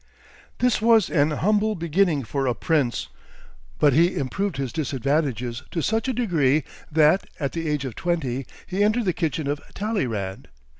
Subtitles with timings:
[0.57, 3.07] This was an humble beginning for a "prince."
[3.77, 8.47] But he improved his disadvantages to such a degree that, at the age of twenty,
[8.65, 10.47] he entered the kitchen of Talleyrand.